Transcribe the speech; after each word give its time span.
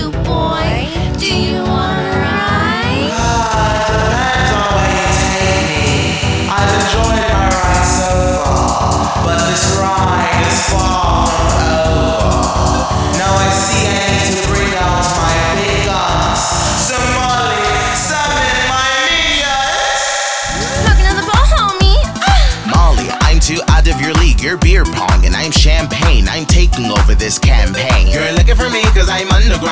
boy. 0.00 0.88
Do 1.18 1.28
you 1.28 1.60
wanna 1.62 2.16
ride? 2.16 3.12
I 3.12 3.76
take. 5.28 6.48
I've 6.48 6.72
enjoyed 6.80 7.28
my 7.28 7.46
ride 7.52 7.84
so 7.84 8.08
far, 8.40 9.20
but 9.24 9.36
this 9.46 9.64
ride 9.76 10.40
is 10.48 10.60
far 10.72 11.28
from 11.28 11.76
over. 11.76 12.88
Now 13.20 13.32
I 13.36 13.48
see 13.52 13.84
I 13.84 14.00
need 14.08 14.24
to 14.32 14.40
bring 14.48 14.72
out 14.80 15.04
my 15.20 15.36
big 15.60 15.84
guns. 15.84 16.40
Some 16.88 17.06
Molly, 17.12 17.60
summon 17.94 18.56
my 18.72 18.88
minions. 19.12 20.72
Knock 20.88 20.98
another 21.04 21.26
ball, 21.28 21.46
homie. 21.52 22.00
Molly, 22.66 23.08
I'm 23.28 23.38
too 23.38 23.60
out 23.68 23.86
of 23.86 24.00
your 24.00 24.14
league. 24.14 24.40
You're 24.40 24.56
beer 24.56 24.84
pong, 24.84 25.26
and 25.26 25.36
I'm 25.36 25.52
champagne. 25.52 26.26
I'm 26.28 26.46
taking 26.46 26.90
over 26.90 27.14
this 27.14 27.38
campaign. 27.38 28.08
You're 28.08 28.32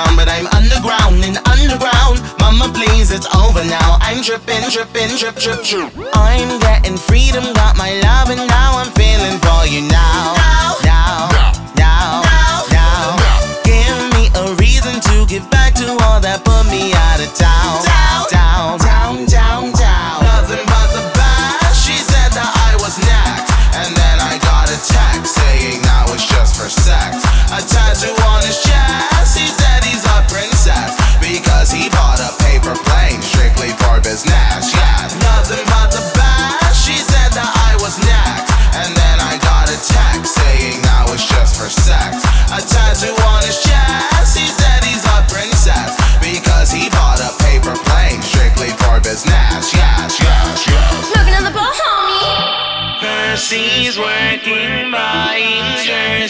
underground, 0.00 0.16
but 0.16 0.28
I'm 0.28 0.46
underground 0.56 1.24
and 1.24 1.36
underground. 1.48 2.20
Mama, 2.38 2.72
please, 2.72 3.10
it's 3.10 3.26
over 3.34 3.64
now. 3.64 3.98
I'm 4.00 4.22
tripping, 4.22 4.62
tripping, 4.70 5.16
trip, 5.16 5.36
trip, 5.36 5.62
trip. 5.62 5.92
I'm 6.14 6.58
getting 6.60 6.96
freedom, 6.96 7.44
got 7.54 7.76
my 7.76 7.92
love, 8.00 8.30
and 8.30 8.46
now 8.48 8.78
I'm 8.78 8.90
feeling 8.92 9.38
for 9.40 9.66
you 9.66 9.82
now. 9.88 10.34
Now, 10.36 10.76
now. 10.84 11.28
now. 11.32 11.59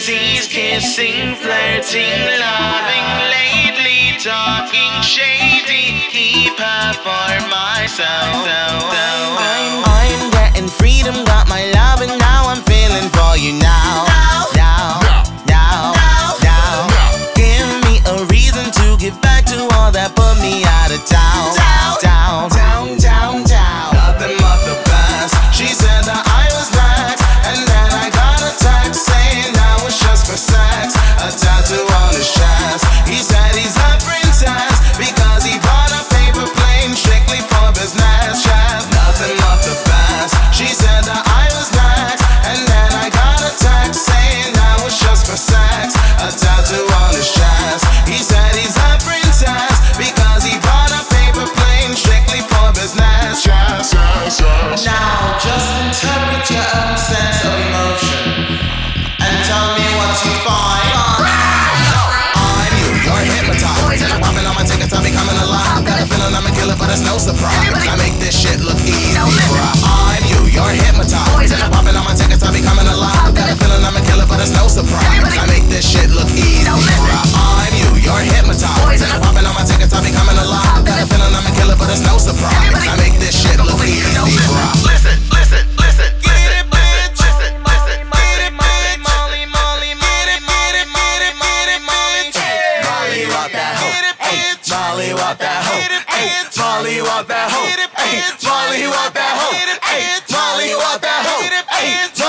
panties, 0.01 0.47
kissing, 0.47 1.35
flirting, 1.35 2.21
loving 2.39 3.09
lately, 3.29 4.17
talking 4.17 5.01
shady. 5.01 6.01
Keep 6.09 6.57
her 6.57 6.93
for 6.93 7.49
myself. 7.49 8.47
I'm, 9.37 9.83
I'm 9.85 10.31
getting 10.31 10.67
freedom, 10.67 11.23
got 11.25 11.47
my 11.47 11.69
love, 11.71 12.01
and 12.01 12.19
now 12.19 12.47
I'm 12.47 12.61
feeling 12.63 13.09
for 13.09 13.37
you 13.37 13.53
now. 13.59 14.07
Now, 14.55 14.99
now, 15.47 15.93
now. 16.43 16.87
Give 17.35 17.67
me 17.85 18.01
a 18.07 18.25
reason 18.25 18.71
to 18.71 18.97
give 18.97 19.19
back 19.21 19.45
to 19.47 19.57
all 19.77 19.91
that 19.91 20.15
put 20.15 20.41
me 20.41 20.63
out 20.65 20.91
of 20.91 21.05
town. 21.05 21.40
Now 53.71 55.37
just 55.39 55.71
interpret 55.79 56.43
your 56.51 56.59
own 56.59 56.97
sense 56.97 57.39
of 57.47 57.53
emotion 57.55 58.59
and 59.23 59.35
tell 59.47 59.67
me 59.79 59.87
what 59.95 60.11
you 60.25 60.33
find. 60.43 60.91
I'm 60.91 62.75
you're 62.99 63.23
hypnotized. 63.23 64.03
I'ma 64.11 64.41
alive. 65.39 65.87
Feeling 66.09 66.35
I'm 66.35 66.45
a 66.45 66.51
killer, 66.51 66.75
but 66.77 66.89
no 67.01 67.17
surprise. 67.17 67.53
I 67.87 67.95
make 67.95 68.19
this 68.19 68.35
shit 68.35 68.59
look 68.59 68.79
easy. 68.81 69.15
I'm 69.15 70.23
you, 70.27 70.51
you're 70.51 70.75
hypnotized. 70.75 71.20
that 97.41 97.49
hoe. 97.49 98.45
Molly, 98.45 98.77
he 98.77 98.87
want 98.87 99.13
that 99.13 99.33
hoe. 99.39 99.49
Molly, 100.29 100.69
he 100.69 100.75
want 100.75 101.01
that 101.01 101.25
hoe. 101.25 102.20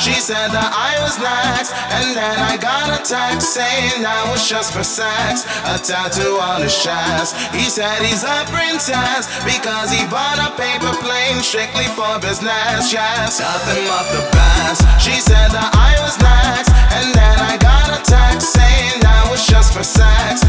She 0.00 0.14
said 0.18 0.50
that 0.50 0.70
I 0.74 0.98
was 1.02 1.18
next, 1.18 1.74
and 1.94 2.16
then 2.16 2.36
I 2.38 2.56
got 2.58 2.90
a 2.90 3.00
text 3.02 3.54
saying 3.54 4.02
I 4.02 4.26
was 4.30 4.48
just 4.48 4.72
for 4.74 4.82
sex. 4.82 5.44
A 5.68 5.78
tattoo 5.78 6.38
on 6.40 6.62
his 6.62 6.74
chest. 6.74 7.36
He 7.54 7.66
said 7.70 8.02
he's 8.02 8.24
a 8.24 8.46
princess 8.50 9.28
because 9.44 9.90
he 9.92 10.02
bought 10.08 10.38
a 10.40 10.50
paper 10.58 10.90
plane 11.02 11.42
strictly 11.42 11.86
for 11.94 12.18
business. 12.18 12.92
Yes, 12.92 13.38
nothing 13.38 13.84
but 13.86 14.06
the 14.14 14.24
best. 14.34 14.82
She 14.98 15.20
said 15.20 15.50
that 15.54 15.70
I 15.74 15.94
was 16.02 16.18
next, 16.18 16.70
and 16.98 17.14
then 17.14 17.36
I 17.38 17.54
got 17.58 17.88
a 17.94 18.00
text 18.02 18.52
saying 18.54 19.00
that 19.00 19.28
was 19.30 19.46
just 19.46 19.74
for 19.74 19.84
sex. 19.84 20.42